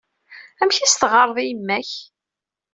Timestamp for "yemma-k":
1.45-1.91